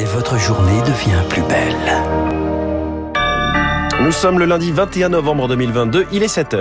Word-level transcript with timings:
et 0.00 0.04
votre 0.04 0.38
journée 0.38 0.80
devient 0.80 1.22
plus 1.28 1.42
belle. 1.42 1.76
Nous 4.02 4.12
sommes 4.12 4.38
le 4.38 4.46
lundi 4.46 4.72
21 4.72 5.10
novembre 5.10 5.46
2022, 5.48 6.06
il 6.10 6.22
est 6.22 6.28
7 6.28 6.54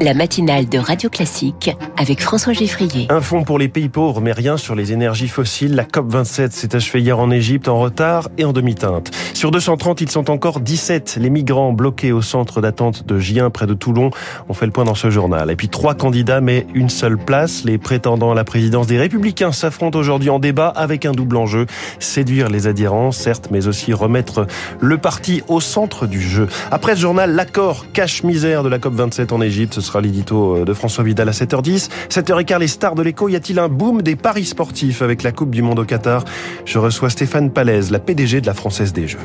la 0.00 0.14
matinale 0.14 0.66
de 0.66 0.78
Radio 0.78 1.10
Classique 1.10 1.76
avec 1.98 2.22
François 2.22 2.54
Geffrier. 2.54 3.06
Un 3.10 3.20
fonds 3.20 3.44
pour 3.44 3.58
les 3.58 3.68
pays 3.68 3.90
pauvres, 3.90 4.22
mais 4.22 4.32
rien 4.32 4.56
sur 4.56 4.74
les 4.74 4.92
énergies 4.92 5.28
fossiles. 5.28 5.74
La 5.74 5.84
COP27 5.84 6.52
s'est 6.52 6.74
achevée 6.74 7.00
hier 7.00 7.18
en 7.18 7.30
Égypte 7.30 7.68
en 7.68 7.78
retard 7.78 8.30
et 8.38 8.44
en 8.44 8.52
demi-teinte. 8.52 9.10
Sur 9.34 9.50
230, 9.50 10.00
ils 10.00 10.10
sont 10.10 10.30
encore 10.30 10.60
17. 10.60 11.18
Les 11.20 11.28
migrants 11.28 11.72
bloqués 11.72 12.12
au 12.12 12.22
centre 12.22 12.62
d'attente 12.62 13.06
de 13.06 13.18
Gien, 13.18 13.50
près 13.50 13.66
de 13.66 13.74
Toulon. 13.74 14.10
On 14.48 14.54
fait 14.54 14.64
le 14.64 14.72
point 14.72 14.84
dans 14.84 14.94
ce 14.94 15.10
journal. 15.10 15.50
Et 15.50 15.56
puis 15.56 15.68
trois 15.68 15.94
candidats, 15.94 16.40
mais 16.40 16.66
une 16.72 16.88
seule 16.88 17.18
place. 17.18 17.64
Les 17.64 17.76
prétendants 17.76 18.32
à 18.32 18.34
la 18.34 18.44
présidence 18.44 18.86
des 18.86 18.98
Républicains 18.98 19.52
s'affrontent 19.52 19.98
aujourd'hui 19.98 20.30
en 20.30 20.38
débat 20.38 20.68
avec 20.68 21.04
un 21.04 21.12
double 21.12 21.36
enjeu. 21.36 21.66
Séduire 21.98 22.48
les 22.48 22.66
adhérents, 22.66 23.12
certes, 23.12 23.48
mais 23.50 23.66
aussi 23.66 23.92
remettre 23.92 24.46
le 24.80 24.96
parti 24.96 25.42
au 25.48 25.60
centre 25.60 26.06
du 26.06 26.22
jeu. 26.22 26.48
Après 26.70 26.96
ce 26.96 27.00
journal, 27.00 27.34
l'accord 27.34 27.84
cache-misère 27.92 28.62
de 28.62 28.70
la 28.70 28.78
COP27 28.78 29.34
en 29.34 29.42
Égypte 29.42 29.80
sera 29.90 30.00
l'édito 30.00 30.56
euh, 30.56 30.64
de 30.64 30.72
François 30.72 31.02
Vidal 31.02 31.28
à 31.28 31.32
7h10. 31.32 31.88
7h15, 32.08 32.58
les 32.58 32.68
stars 32.68 32.94
de 32.94 33.02
l'écho. 33.02 33.28
Y 33.28 33.36
a-t-il 33.36 33.58
un 33.58 33.68
boom 33.68 34.02
des 34.02 34.16
paris 34.16 34.44
sportifs 34.44 35.02
avec 35.02 35.22
la 35.22 35.32
Coupe 35.32 35.50
du 35.50 35.62
Monde 35.62 35.80
au 35.80 35.84
Qatar? 35.84 36.24
Je 36.64 36.78
reçois 36.78 37.10
Stéphane 37.10 37.50
Palaise, 37.50 37.90
la 37.90 37.98
PDG 37.98 38.40
de 38.40 38.46
la 38.46 38.54
Française 38.54 38.92
des 38.92 39.08
Jeux. 39.08 39.18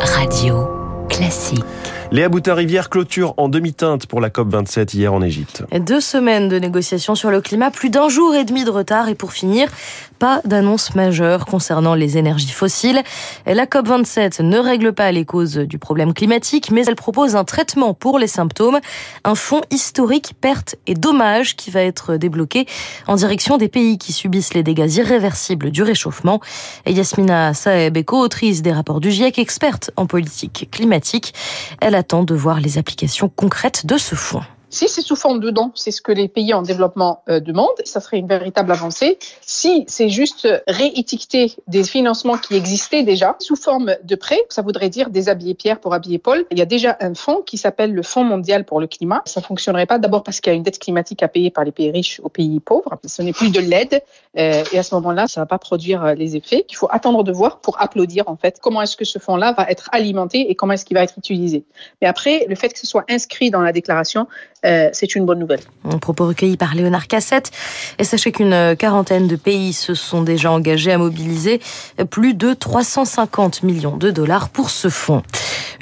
Radio 0.00 0.66
classique. 1.08 1.64
Léa 2.12 2.28
Boutin-Rivière 2.28 2.90
clôture 2.90 3.32
en 3.38 3.48
demi-teinte 3.48 4.04
pour 4.04 4.20
la 4.20 4.28
COP27 4.28 4.94
hier 4.94 5.14
en 5.14 5.22
Égypte. 5.22 5.64
Deux 5.80 6.02
semaines 6.02 6.50
de 6.50 6.58
négociations 6.58 7.14
sur 7.14 7.30
le 7.30 7.40
climat, 7.40 7.70
plus 7.70 7.88
d'un 7.88 8.10
jour 8.10 8.34
et 8.34 8.44
demi 8.44 8.64
de 8.64 8.70
retard 8.70 9.08
et 9.08 9.14
pour 9.14 9.32
finir, 9.32 9.70
pas 10.18 10.42
d'annonce 10.44 10.94
majeure 10.94 11.46
concernant 11.46 11.94
les 11.94 12.18
énergies 12.18 12.52
fossiles. 12.52 13.02
La 13.46 13.64
COP27 13.64 14.42
ne 14.42 14.58
règle 14.58 14.92
pas 14.92 15.10
les 15.10 15.24
causes 15.24 15.56
du 15.56 15.78
problème 15.78 16.12
climatique, 16.12 16.70
mais 16.70 16.84
elle 16.86 16.96
propose 16.96 17.34
un 17.34 17.44
traitement 17.44 17.94
pour 17.94 18.18
les 18.18 18.26
symptômes, 18.26 18.80
un 19.24 19.34
fonds 19.34 19.62
historique 19.70 20.34
pertes 20.38 20.76
et 20.86 20.92
dommages 20.92 21.56
qui 21.56 21.70
va 21.70 21.80
être 21.80 22.18
débloqué 22.18 22.66
en 23.06 23.16
direction 23.16 23.56
des 23.56 23.68
pays 23.68 23.96
qui 23.96 24.12
subissent 24.12 24.52
les 24.52 24.62
dégâts 24.62 24.96
irréversibles 24.96 25.70
du 25.70 25.82
réchauffement. 25.82 26.40
Yasmina 26.86 27.54
Saeb 27.54 27.96
est 27.96 28.04
co-autrice 28.04 28.60
des 28.60 28.72
rapports 28.72 29.00
du 29.00 29.10
GIEC, 29.10 29.38
experte 29.38 29.90
en 29.96 30.04
politique 30.04 30.68
climatique. 30.70 31.32
Elle 31.80 31.94
a 31.94 32.01
attend 32.02 32.24
de 32.24 32.34
voir 32.34 32.58
les 32.58 32.78
applications 32.78 33.28
concrètes 33.28 33.86
de 33.86 33.96
ce 33.96 34.16
fonds. 34.16 34.42
Si 34.72 34.88
c'est 34.88 35.02
sous 35.02 35.16
forme 35.16 35.38
de 35.40 35.50
dons, 35.50 35.70
c'est 35.74 35.90
ce 35.90 36.00
que 36.00 36.12
les 36.12 36.28
pays 36.28 36.54
en 36.54 36.62
développement 36.62 37.22
euh, 37.28 37.40
demandent, 37.40 37.68
ça 37.84 38.00
serait 38.00 38.16
une 38.16 38.26
véritable 38.26 38.72
avancée. 38.72 39.18
Si 39.42 39.84
c'est 39.86 40.08
juste 40.08 40.48
réétiqueter 40.66 41.52
des 41.66 41.84
financements 41.84 42.38
qui 42.38 42.56
existaient 42.56 43.02
déjà 43.02 43.36
sous 43.38 43.54
forme 43.54 43.94
de 44.02 44.14
prêts, 44.14 44.40
ça 44.48 44.62
voudrait 44.62 44.88
dire 44.88 45.10
déshabiller 45.10 45.52
Pierre 45.52 45.78
pour 45.78 45.92
habiller 45.92 46.18
Paul. 46.18 46.46
Il 46.50 46.58
y 46.58 46.62
a 46.62 46.64
déjà 46.64 46.96
un 47.00 47.12
fonds 47.12 47.42
qui 47.42 47.58
s'appelle 47.58 47.92
le 47.92 48.02
Fonds 48.02 48.24
mondial 48.24 48.64
pour 48.64 48.80
le 48.80 48.86
climat. 48.86 49.20
Ça 49.26 49.42
fonctionnerait 49.42 49.84
pas 49.84 49.98
d'abord 49.98 50.22
parce 50.22 50.40
qu'il 50.40 50.50
y 50.50 50.54
a 50.54 50.56
une 50.56 50.62
dette 50.62 50.78
climatique 50.78 51.22
à 51.22 51.28
payer 51.28 51.50
par 51.50 51.64
les 51.64 51.72
pays 51.72 51.90
riches 51.90 52.22
aux 52.24 52.30
pays 52.30 52.58
pauvres. 52.58 52.98
Ce 53.04 53.20
n'est 53.20 53.34
plus 53.34 53.50
de 53.50 53.60
l'aide 53.60 54.02
euh, 54.38 54.64
et 54.72 54.78
à 54.78 54.82
ce 54.82 54.94
moment-là, 54.94 55.28
ça 55.28 55.42
va 55.42 55.46
pas 55.46 55.58
produire 55.58 56.02
euh, 56.02 56.14
les 56.14 56.34
effets. 56.34 56.64
Il 56.70 56.76
faut 56.76 56.88
attendre 56.90 57.24
de 57.24 57.32
voir 57.32 57.58
pour 57.58 57.78
applaudir 57.78 58.26
en 58.26 58.36
fait 58.36 58.58
comment 58.58 58.80
est-ce 58.80 58.96
que 58.96 59.04
ce 59.04 59.18
fonds-là 59.18 59.52
va 59.52 59.66
être 59.68 59.90
alimenté 59.92 60.50
et 60.50 60.54
comment 60.54 60.72
est-ce 60.72 60.86
qu'il 60.86 60.96
va 60.96 61.02
être 61.02 61.18
utilisé. 61.18 61.64
Mais 62.00 62.08
après, 62.08 62.46
le 62.48 62.54
fait 62.54 62.70
que 62.70 62.78
ce 62.78 62.86
soit 62.86 63.04
inscrit 63.10 63.50
dans 63.50 63.60
la 63.60 63.72
déclaration, 63.72 64.26
euh, 64.64 64.88
c'est 64.92 65.14
une 65.14 65.26
bonne 65.26 65.38
nouvelle. 65.38 65.60
Un 65.84 65.98
propos 65.98 66.26
recueilli 66.26 66.56
par 66.56 66.74
Léonard 66.74 67.08
Cassette. 67.08 67.50
Et 67.98 68.04
sachez 68.04 68.32
qu'une 68.32 68.76
quarantaine 68.76 69.26
de 69.26 69.36
pays 69.36 69.72
se 69.72 69.94
sont 69.94 70.22
déjà 70.22 70.50
engagés 70.52 70.92
à 70.92 70.98
mobiliser 70.98 71.60
plus 72.10 72.34
de 72.34 72.54
350 72.54 73.62
millions 73.62 73.96
de 73.96 74.10
dollars 74.10 74.48
pour 74.48 74.70
ce 74.70 74.88
fonds. 74.88 75.22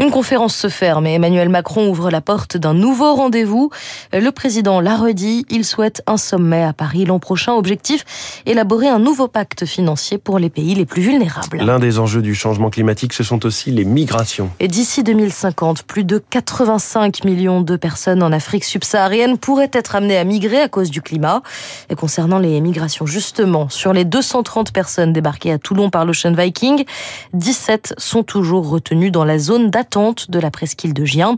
Une 0.00 0.10
conférence 0.10 0.56
se 0.56 0.68
ferme 0.68 1.06
et 1.06 1.12
Emmanuel 1.12 1.50
Macron 1.50 1.90
ouvre 1.90 2.10
la 2.10 2.22
porte 2.22 2.56
d'un 2.56 2.72
nouveau 2.72 3.14
rendez-vous. 3.14 3.70
Le 4.14 4.30
président 4.30 4.80
l'a 4.80 4.96
redit, 4.96 5.44
il 5.50 5.62
souhaite 5.62 6.02
un 6.06 6.16
sommet 6.16 6.64
à 6.64 6.72
Paris 6.72 7.04
l'an 7.04 7.18
prochain. 7.18 7.52
Objectif, 7.52 8.42
élaborer 8.46 8.88
un 8.88 8.98
nouveau 8.98 9.28
pacte 9.28 9.66
financier 9.66 10.16
pour 10.16 10.38
les 10.38 10.48
pays 10.48 10.74
les 10.74 10.86
plus 10.86 11.02
vulnérables. 11.02 11.58
L'un 11.58 11.78
des 11.78 11.98
enjeux 11.98 12.22
du 12.22 12.34
changement 12.34 12.70
climatique, 12.70 13.12
ce 13.12 13.22
sont 13.22 13.44
aussi 13.44 13.70
les 13.72 13.84
migrations. 13.84 14.50
Et 14.58 14.68
d'ici 14.68 15.02
2050, 15.02 15.82
plus 15.82 16.04
de 16.04 16.22
85 16.30 17.24
millions 17.24 17.60
de 17.60 17.76
personnes 17.76 18.22
en 18.22 18.32
Afrique 18.32 18.64
subsaharienne 18.70 19.38
pourraient 19.38 19.70
être 19.72 19.94
amenées 19.94 20.16
à 20.16 20.24
migrer 20.24 20.60
à 20.60 20.68
cause 20.68 20.90
du 20.90 21.02
climat. 21.02 21.42
Et 21.90 21.94
concernant 21.94 22.38
les 22.38 22.60
migrations, 22.60 23.06
justement, 23.06 23.68
sur 23.68 23.92
les 23.92 24.04
230 24.04 24.72
personnes 24.72 25.12
débarquées 25.12 25.52
à 25.52 25.58
Toulon 25.58 25.90
par 25.90 26.04
l'Ocean 26.04 26.32
Viking, 26.32 26.84
17 27.34 27.94
sont 27.98 28.22
toujours 28.22 28.68
retenues 28.68 29.10
dans 29.10 29.24
la 29.24 29.38
zone 29.38 29.70
d'attente 29.70 30.30
de 30.30 30.38
la 30.38 30.50
presqu'île 30.50 30.94
de 30.94 31.04
Gien. 31.04 31.36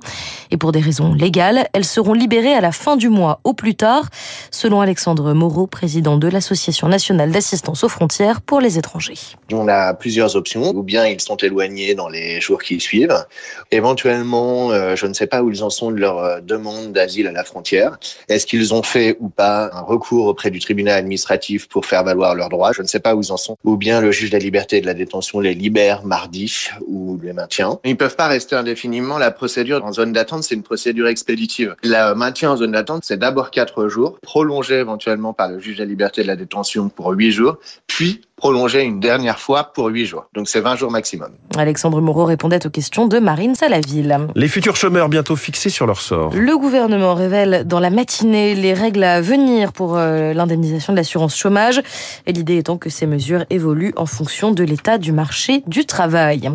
Et 0.51 0.57
pour 0.57 0.73
des 0.73 0.81
raisons 0.81 1.15
légales, 1.15 1.67
elles 1.73 1.85
seront 1.85 2.15
libérées 2.15 2.55
à 2.55 2.61
la 2.61 2.73
fin 2.73 2.97
du 2.97 3.09
mois 3.09 3.41
au 3.45 3.55
plus 3.55 3.75
tard, 3.75 4.09
selon 4.51 4.81
Alexandre 4.81 5.33
Moreau, 5.33 5.67
président 5.67 6.17
de 6.17 6.29
l'Association 6.29 6.89
nationale 6.89 7.31
d'assistance 7.31 7.85
aux 7.85 7.89
frontières 7.89 8.41
pour 8.41 8.61
les 8.61 8.79
étrangers. 8.79 9.19
On 9.53 9.69
a 9.69 9.95
plusieurs 9.95 10.37
options. 10.37 10.53
Ou 10.75 10.83
bien 10.83 11.07
ils 11.07 11.21
sont 11.21 11.37
éloignés 11.37 11.95
dans 11.95 12.09
les 12.09 12.41
jours 12.41 12.63
qui 12.63 12.81
suivent. 12.81 13.25
Éventuellement, 13.71 14.71
euh, 14.71 14.97
je 14.97 15.07
ne 15.07 15.13
sais 15.13 15.27
pas 15.27 15.43
où 15.43 15.51
ils 15.51 15.63
en 15.63 15.71
sont 15.71 15.91
de 15.91 15.97
leur 15.97 16.19
euh, 16.19 16.41
demande 16.41 16.93
d'asile 16.93 17.22
à 17.27 17.33
la 17.33 17.45
frontière. 17.45 17.99
Est-ce 18.29 18.47
qu'ils 18.47 18.75
ont 18.75 18.83
fait 18.83 19.17
ou 19.21 19.29
pas 19.29 19.71
un 19.73 19.81
recours 19.81 20.27
auprès 20.27 20.51
du 20.51 20.61
tribunal 20.61 20.97
administratif 20.99 21.69
pour 21.69 21.87
faire 21.87 22.05
valoir 22.05 22.35
leurs 22.35 22.49
droits? 22.49 22.73
Je 22.73 22.83
ne 22.83 22.87
sais 22.87 23.01
pas 23.01 23.15
où 23.15 23.23
ils 23.23 23.33
en 23.33 23.37
sont. 23.37 23.57
Ou 23.65 23.77
bien 23.77 24.01
le 24.01 24.13
juge 24.13 24.31
de 24.31 24.37
la 24.37 24.43
liberté 24.43 24.79
et 24.79 24.81
de 24.81 24.87
la 24.87 24.95
détention 24.95 25.41
les 25.41 25.55
libère 25.55 26.05
mardi 26.05 26.69
ou 26.87 27.19
les 27.23 27.33
maintient. 27.33 27.79
Ils 27.85 27.97
peuvent 27.97 28.17
pas 28.17 28.29
rester 28.29 28.57
indéfiniment. 28.57 29.19
La 29.19 29.31
procédure 29.31 29.85
en 29.85 29.93
zone 29.93 30.13
d'attente, 30.13 30.43
c'est 30.43 30.55
une 30.55 30.63
procédure 30.63 31.09
expéditive. 31.09 31.77
Le 31.83 32.15
maintien 32.15 32.53
en 32.53 32.57
zone 32.57 32.73
d'attente, 32.73 33.05
c'est 33.05 33.19
d'abord 33.19 33.51
quatre 33.51 33.89
jours, 33.89 34.19
prolongé 34.23 34.75
éventuellement 34.75 35.33
par 35.33 35.49
le 35.49 35.59
juge 35.59 35.77
de 35.77 35.83
la 35.83 35.89
liberté 35.89 36.21
et 36.21 36.25
de 36.25 36.29
la 36.29 36.37
détention 36.37 36.89
pour 36.89 37.11
huit 37.11 37.33
jours, 37.33 37.59
puis 37.87 38.23
prolongé 38.43 38.83
une 38.83 38.99
dernière 38.99 39.39
fois 39.39 39.71
pour 39.73 39.87
8 39.87 40.05
jours. 40.05 40.25
Donc 40.35 40.49
c'est 40.49 40.59
20 40.59 40.75
jours 40.75 40.91
maximum. 40.91 41.29
Alexandre 41.57 42.01
Moreau 42.01 42.25
répondait 42.25 42.67
aux 42.67 42.71
questions 42.71 43.07
de 43.07 43.21
Marine 43.21 43.55
Salaville. 43.55 44.19
Les 44.35 44.49
futurs 44.49 44.75
chômeurs 44.75 45.09
bientôt 45.09 45.37
fixés 45.37 45.71
sur 45.71 45.87
leur 45.87 46.01
sort. 46.01 46.33
Le 46.35 46.59
gouvernement 46.59 47.15
révèle 47.15 47.63
dans 47.65 47.79
la 47.79 47.91
matinée 47.91 48.57
les 48.57 48.75
règles 48.75 49.05
à 49.05 49.21
venir 49.21 49.73
pour 49.73 49.97
euh, 49.97 50.35
l'indemnisation 50.35 50.93
de 50.93 50.97
l'assurance 50.97 51.37
chômage. 51.37 51.83
Et 52.27 52.33
l'idée 52.33 52.57
étant 52.57 52.79
que 52.79 52.91
ces 52.91 53.07
mesures 53.07 53.45
évoluent 53.49 53.93
en 53.95 54.07
fonction 54.07 54.51
de 54.51 54.65
l'état 54.65 54.99
du 54.99 55.13
marché 55.13 55.63
du 55.69 55.85
travail. 55.85 56.51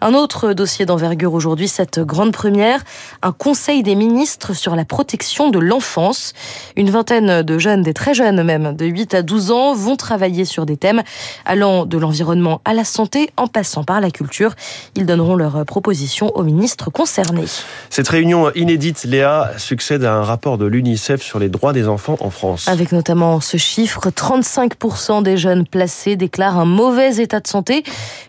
Un 0.00 0.14
autre 0.14 0.54
dossier 0.54 0.86
d'envergure 0.86 1.34
aujourd'hui, 1.34 1.68
cette 1.68 2.00
grande 2.00 2.32
première, 2.32 2.82
un 3.22 3.30
conseil 3.30 3.84
des 3.84 3.94
ministres 3.94 4.54
sur 4.54 4.74
la 4.74 4.84
protection 4.84 5.50
de 5.50 5.60
l'enfance. 5.60 6.32
Une 6.74 6.90
vingtaine 6.90 7.42
de 7.42 7.58
jeunes, 7.58 7.82
des 7.82 7.94
très 7.94 8.12
jeunes 8.12 8.42
même, 8.42 8.74
de 8.74 8.86
8 8.86 9.14
à 9.14 9.22
12 9.22 9.52
ans, 9.52 9.72
vont 9.72 9.94
travailler 9.94 10.44
sur 10.44 10.66
des 10.66 10.76
thèmes 10.76 11.04
allant 11.44 11.86
de 11.86 11.98
l'environnement 11.98 12.60
à 12.64 12.74
la 12.74 12.84
santé 12.84 13.30
en 13.36 13.46
passant 13.46 13.84
par 13.84 14.00
la 14.00 14.10
culture. 14.10 14.54
Ils 14.94 15.06
donneront 15.06 15.36
leurs 15.36 15.64
propositions 15.64 16.34
aux 16.36 16.42
ministres 16.42 16.90
concernés. 16.90 17.44
Cette 17.90 18.08
réunion 18.08 18.52
inédite, 18.54 19.04
Léa, 19.04 19.52
succède 19.56 20.04
à 20.04 20.14
un 20.14 20.22
rapport 20.22 20.58
de 20.58 20.66
l'UNICEF 20.66 21.22
sur 21.22 21.38
les 21.38 21.48
droits 21.48 21.72
des 21.72 21.88
enfants 21.88 22.16
en 22.20 22.30
France. 22.30 22.68
Avec 22.68 22.92
notamment 22.92 23.40
ce 23.40 23.56
chiffre, 23.56 24.08
35% 24.10 25.22
des 25.22 25.36
jeunes 25.36 25.66
placés 25.66 26.16
déclarent 26.16 26.58
un 26.58 26.64
mauvais 26.64 27.16
état 27.16 27.40
de 27.40 27.46
santé, 27.46 27.82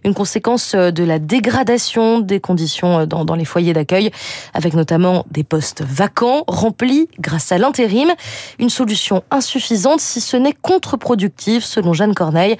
une 0.04 0.14
conséquence 0.14 0.76
de 0.76 1.04
la 1.04 1.20
dégradation 1.20 2.20
des 2.20 2.40
conditions 2.40 3.06
dans, 3.06 3.26
dans 3.26 3.36
les 3.36 3.46
foyers 3.46 3.74
d'accueil, 3.74 4.12
avec 4.54 4.74
notamment 4.74 5.26
des 5.32 5.44
postes 5.44 5.84
vacants, 5.84 6.44
remplis 6.48 7.10
grâce 7.20 7.52
à 7.52 7.58
l'intérim. 7.58 8.10
Une 8.60 8.70
solution 8.70 9.24
insuffisante, 9.32 10.00
si 10.00 10.22
ce 10.22 10.38
n'est 10.38 10.54
contre-productive, 10.54 11.64
selon 11.64 11.94
Jeanne 11.94 12.14
Corneille 12.14 12.58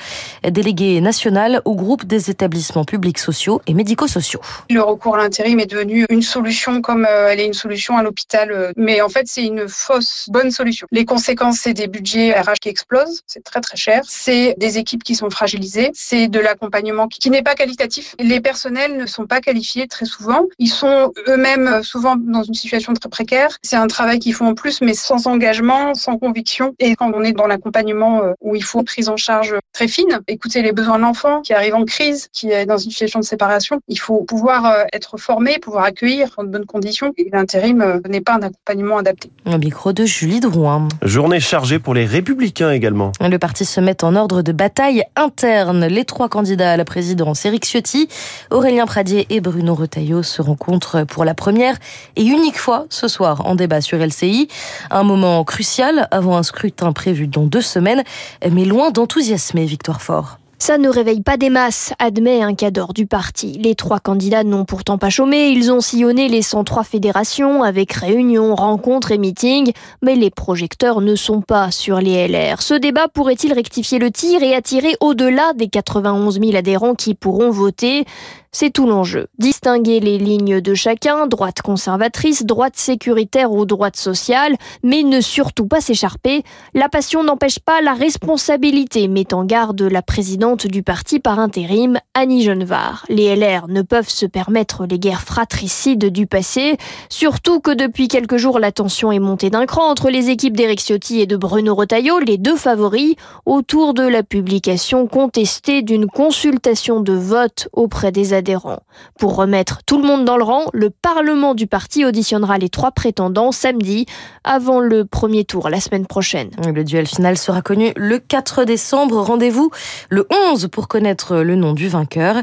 déléguée 0.50 1.02
nationale 1.02 1.62
au 1.66 1.76
groupe 1.76 2.06
des 2.06 2.30
établissements 2.30 2.86
publics 2.86 3.20
sociaux 3.20 3.62
et 3.68 3.74
médico-sociaux. 3.74 4.42
Le 4.70 4.82
recours 4.82 5.16
à 5.16 5.20
l'intérim 5.20 5.60
est 5.60 5.66
devenu 5.66 6.06
une 6.10 6.22
solution 6.22 6.82
comme 6.82 7.06
euh, 7.06 7.30
elle 7.30 7.40
est 7.40 7.46
une 7.46 7.54
solution 7.54 7.98
à 7.98 8.04
l'hôpital, 8.04 8.52
euh, 8.52 8.72
mais 8.76 9.02
en 9.02 9.10
fait 9.10 9.28
c'est 9.28 9.46
une 9.46 9.68
fausse 9.68 10.28
bonne 10.30 10.52
solution. 10.52 10.88
Les 10.92 11.06
conséquences, 11.06 11.60
c'est 11.60 11.74
des 11.74 11.88
budgets 11.88 12.32
RH 12.40 12.60
qui 12.62 12.70
explosent, 12.70 13.22
c'est 13.28 13.44
très 13.44 13.62
très 13.62 13.78
cher, 13.78 14.02
c'est 14.08 14.56
des 14.58 14.78
équipes 14.78 15.04
qui 15.04 15.16
sont 15.16 15.30
fragilisées, 15.30 15.92
c'est 15.94 16.28
de 16.28 16.40
l'accompagnement 16.40 17.08
qui 17.08 17.30
n'est 17.30 17.44
pas 17.44 17.56
qualitatif. 17.56 18.16
Les 18.20 18.42
personnels 18.42 18.98
ne 18.98 19.06
sont 19.06 19.26
pas 19.26 19.42
qualifiés 19.42 19.88
très 19.88 20.06
souvent, 20.06 20.46
ils 20.58 20.68
sont 20.68 21.14
eux-mêmes 21.28 21.68
euh, 21.68 21.84
souvent 21.84 22.16
dans 22.16 22.44
une 22.44 22.54
situation 22.54 22.94
très 22.94 23.10
précaire. 23.10 23.58
C'est 23.62 23.76
un 23.76 23.88
travail 23.88 24.20
qu'ils 24.20 24.34
font 24.34 24.48
en 24.48 24.56
plus, 24.56 24.82
mais 24.82 24.94
sans 24.94 25.28
engagement, 25.28 25.94
sans 25.94 26.18
conviction. 26.18 26.76
Et 26.80 26.96
quand 26.96 27.12
on 27.14 27.24
est 27.24 27.34
dans 27.34 27.48
l'accompagnement 27.48 28.22
où 28.42 28.56
il 28.56 28.64
faut 28.64 28.80
une 28.80 28.86
prise 28.86 29.10
en 29.10 29.18
charge 29.18 29.56
très 29.74 29.88
fine, 29.88 30.09
copine, 30.10 30.24
écouter 30.28 30.62
les 30.62 30.72
besoins 30.72 30.98
de 30.98 31.04
l'enfant 31.04 31.42
qui 31.42 31.54
arrive 31.54 31.76
en 31.76 31.86
crise, 31.86 32.30
qui 32.34 32.50
est 32.50 32.66
dans 32.66 32.78
une 32.78 32.92
situation 32.92 33.20
de 33.20 33.26
séparation. 33.26 33.80
Il 33.88 34.00
faut 34.00 34.24
pouvoir 34.24 34.66
euh, 34.66 34.84
être 34.94 35.18
formé, 35.18 35.60
pouvoir 35.60 35.86
accueillir 35.86 36.30
dans 36.38 36.44
de 36.44 36.50
bonnes 36.50 36.66
conditions. 36.66 37.14
Et 37.18 37.30
l'intérim 37.32 37.82
euh, 37.82 38.00
n'est 38.08 38.22
pas 38.22 38.34
un 38.34 38.42
accompagnement 38.42 38.98
adapté. 38.98 39.30
Un 39.46 39.58
micro 39.58 39.94
de 39.94 40.06
Julie 40.06 40.40
Drouin. 40.40 40.88
Journée 41.02 41.40
chargée 41.40 41.80
pour 41.80 41.94
les 41.94 42.06
républicains 42.06 42.72
également. 42.72 43.12
Le 43.22 43.38
parti 43.38 43.66
se 43.66 43.80
met 43.80 44.04
en 44.04 44.16
ordre 44.16 44.42
de 44.42 44.52
bataille 44.52 45.04
interne. 45.16 45.86
Les 45.86 46.06
trois 46.06 46.30
candidats 46.30 46.74
à 46.74 46.78
la 46.78 46.86
présidence, 46.86 47.46
Éric 47.46 47.66
Ciotti, 47.66 48.10
Aurélien 48.52 48.86
Pradier 48.86 49.28
et 49.30 49.42
Bruno 49.42 49.76
Retailleau, 49.76 50.24
se 50.24 50.42
rencontrent 50.42 51.06
pour 51.06 51.26
la 51.26 51.34
première 51.34 51.78
et 52.16 52.24
unique 52.24 52.58
fois 52.58 52.86
ce 52.90 53.08
soir 53.08 53.46
en 53.46 53.56
débat 53.56 53.82
sur 53.82 53.98
LCI. 53.98 54.48
Un 54.92 55.04
moment 55.04 55.44
crucial 55.44 56.08
avant 56.12 56.38
un 56.38 56.44
scrutin 56.44 56.92
prévu 56.92 57.28
dans 57.28 57.46
deux 57.46 57.62
semaines, 57.62 58.04
mais 58.50 58.66
loin 58.66 58.92
d'enthousiasmer 58.92 59.66
Victoire 59.66 59.99
for. 60.00 60.49
Ça 60.62 60.78
ne 60.78 60.90
réveille 60.90 61.22
pas 61.22 61.38
des 61.38 61.50
masses, 61.50 61.94
admet 62.00 62.44
un 62.44 62.54
cadre 62.54 62.92
du 62.92 63.08
parti. 63.08 63.54
Les 63.64 63.76
trois 63.76 64.02
candidats 64.02 64.44
n'ont 64.44 64.66
pourtant 64.66 64.98
pas 64.98 65.10
chômé, 65.10 65.48
ils 65.52 65.72
ont 65.72 65.80
sillonné 65.80 66.28
les 66.28 66.42
103 66.42 66.84
fédérations 66.84 67.64
avec 67.64 67.94
réunions, 67.94 68.56
rencontres 68.56 69.14
et 69.14 69.18
meetings, 69.18 69.72
mais 70.02 70.16
les 70.16 70.30
projecteurs 70.30 71.00
ne 71.00 71.16
sont 71.16 71.40
pas 71.40 71.72
sur 71.72 72.02
les 72.02 72.28
LR. 72.28 72.62
Ce 72.62 72.74
débat 72.74 73.08
pourrait-il 73.08 73.54
rectifier 73.54 74.00
le 74.00 74.12
tir 74.12 74.44
et 74.44 74.54
attirer 74.54 74.98
au-delà 75.00 75.54
des 75.54 75.70
91 75.70 76.42
000 76.42 76.58
adhérents 76.58 76.94
qui 76.94 77.16
pourront 77.16 77.52
voter? 77.52 78.04
C'est 78.52 78.72
tout 78.72 78.88
l'enjeu. 78.88 79.28
Distinguer 79.38 80.00
les 80.00 80.18
lignes 80.18 80.60
de 80.60 80.74
chacun, 80.74 81.28
droite 81.28 81.62
conservatrice, 81.62 82.46
droite 82.46 82.76
sécuritaire 82.76 83.52
ou 83.52 83.66
droite 83.66 83.96
sociale, 83.96 84.56
mais 84.82 85.04
ne 85.04 85.22
surtout 85.22 85.68
pas 85.68 85.82
s'écharper. 85.82 86.44
La 86.74 86.90
passion 86.90 87.24
n'empêche 87.24 87.60
pas 87.60 87.82
la 87.82 87.94
responsabilité, 87.94 89.08
met 89.08 89.36
en 89.36 89.46
garde 89.46 89.84
la 89.84 90.02
présidente 90.02 90.49
du 90.56 90.84
parti 90.84 91.20
par 91.20 91.40
intérim, 91.40 92.00
Annie 92.16 92.44
Genevard. 92.44 93.06
Les 93.08 93.36
LR 93.36 93.68
ne 93.68 93.82
peuvent 93.84 94.10
se 94.10 94.26
permettre 94.26 94.86
les 94.86 94.98
guerres 94.98 95.22
fratricides 95.22 96.06
du 96.06 96.26
passé, 96.26 96.78
surtout 97.10 97.60
que 97.60 97.72
depuis 97.72 98.08
quelques 98.08 98.38
jours 98.38 98.58
la 98.58 98.72
tension 98.72 99.12
est 99.12 99.20
montée 99.20 99.50
d'un 99.50 99.66
cran 99.66 99.90
entre 99.90 100.10
les 100.10 100.30
équipes 100.30 100.58
d'Éric 100.58 100.80
Ciotti 100.80 101.20
et 101.22 101.28
de 101.28 101.38
Bruno 101.38 101.76
Retailleau, 101.76 102.20
les 102.20 102.38
deux 102.38 102.56
favoris, 102.56 103.16
autour 103.46 103.94
de 103.94 104.04
la 104.04 104.24
publication 104.24 105.06
contestée 105.06 105.84
d'une 105.84 106.08
consultation 106.08 107.00
de 107.00 107.14
vote 107.14 107.68
auprès 107.72 108.12
des 108.12 108.34
adhérents. 108.34 108.82
Pour 109.20 109.36
remettre 109.36 109.82
tout 109.86 110.02
le 110.02 110.08
monde 110.08 110.26
dans 110.26 110.38
le 110.38 110.44
rang, 110.44 110.66
le 110.74 110.90
Parlement 110.90 111.54
du 111.54 111.68
parti 111.68 112.06
auditionnera 112.06 112.58
les 112.58 112.70
trois 112.70 112.92
prétendants 112.92 113.52
samedi, 113.52 114.08
avant 114.44 114.80
le 114.80 115.06
premier 115.06 115.46
tour 115.46 115.70
la 115.70 115.80
semaine 115.80 116.08
prochaine. 116.08 116.50
Le 116.74 116.84
duel 116.84 117.08
final 117.08 117.38
sera 117.38 117.62
connu 117.62 117.92
le 117.96 118.18
4 118.18 118.66
décembre. 118.66 119.22
Rendez-vous 119.22 119.70
le 120.10 120.28
11 120.32 120.39
pour 120.72 120.88
connaître 120.88 121.38
le 121.38 121.56
nom 121.56 121.74
du 121.74 121.90
vainqueur. 121.90 122.38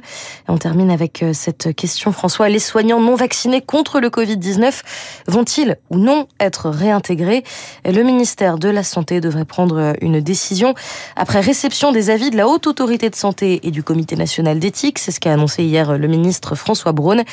On 0.49 0.59
termine 0.59 0.91
avec 0.91 1.23
euh, 1.23 1.33
cette 1.33 1.75
question, 1.75 2.13
François. 2.13 2.49
Les 2.49 2.59
soignants 2.59 3.01
non 3.01 3.17
vaccinés 3.17 3.63
contre 3.63 4.01
le 4.01 4.11
Covid-19 4.11 4.83
vont-ils 5.27 5.77
ou 5.91 5.97
non 5.97 6.29
être 6.39 6.69
réintégrés? 6.69 7.43
Le 7.85 8.03
ministère 8.03 8.59
de 8.59 8.69
la 8.69 8.85
Santé 8.85 9.21
devrait 9.21 9.45
prendre 9.45 9.95
une 10.01 10.21
décision 10.21 10.75
après 11.17 11.41
réception 11.41 11.91
des 11.91 12.11
avis 12.11 12.31
de 12.31 12.37
la 12.37 12.47
Haute 12.47 12.67
Autorité 12.67 13.11
de 13.11 13.17
Santé 13.17 13.61
et 13.67 13.71
du 13.71 13.83
Comité 13.83 14.15
national 14.15 14.61
d'éthique. 14.61 14.99
C'est 14.99 15.11
ce 15.11 15.19
qu'a 15.19 15.33
annoncé 15.33 15.65
hier 15.65 15.99
le 15.99 16.07
ministre 16.07 16.55
François 16.55 16.93
Braun. 16.93 17.25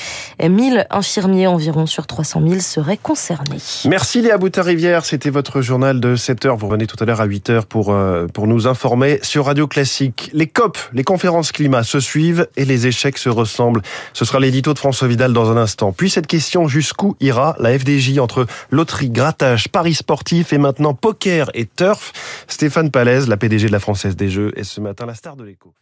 1000 0.42 0.88
infirmiers 0.90 1.48
environ 1.48 1.86
sur 1.86 2.08
300 2.08 2.42
000 2.48 2.62
seraient 2.62 2.98
concernés. 2.98 3.58
Merci 3.86 4.22
Léa 4.22 4.38
Boutard-Rivière, 4.38 5.06
c'était 5.06 5.30
votre 5.30 5.62
journal 5.62 6.00
de 6.00 6.16
7h. 6.16 6.58
Vous 6.58 6.68
revenez 6.68 6.88
tout 6.88 6.98
à 7.00 7.06
l'heure 7.06 7.22
à 7.22 7.28
8h 7.28 7.66
pour, 7.66 7.92
euh, 7.92 8.28
pour 8.28 8.48
nous 8.48 8.66
informer 8.68 9.20
sur 9.22 9.46
Radio 9.46 9.68
Classique. 9.68 10.32
Les 10.34 10.48
COP, 10.54 10.78
les 10.94 11.04
conférences 11.04 11.52
climat 11.52 11.84
se 11.84 12.00
suivent 12.00 12.48
et 12.56 12.66
les 12.66 12.88
échecs 12.88 13.18
se 13.18 13.30
ressemblent. 13.30 13.82
Ce 14.14 14.24
sera 14.26 14.40
l'édito 14.40 14.74
de 14.74 14.80
François 14.80 15.08
Vidal 15.08 15.34
dans 15.34 15.52
un 15.52 15.58
instant. 15.58 15.92
Puis 15.92 16.10
cette 16.10 16.28
question, 16.28 16.68
jusqu'où 16.68 17.16
ira 17.20 17.56
la 17.60 17.78
FDJ 17.78 18.20
entre 18.20 18.46
loterie, 18.72 19.10
grattage, 19.10 19.70
paris 19.70 19.96
sportif 19.96 20.54
et 20.54 20.58
maintenant 20.58 20.94
poker 20.94 21.50
et 21.54 21.66
turf? 21.66 22.14
Stéphane 22.48 22.92
Palaise, 22.92 23.28
la 23.28 23.38
PDG 23.38 23.68
de 23.68 23.72
la 23.72 23.80
Française 23.80 24.16
des 24.16 24.30
Jeux, 24.30 24.52
est 24.56 24.64
ce 24.64 24.80
matin 24.80 25.06
la 25.06 25.16
star 25.16 25.36
de 25.36 25.44
l'écho. 25.44 25.74